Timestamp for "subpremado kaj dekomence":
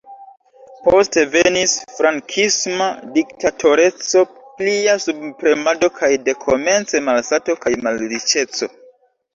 5.05-7.05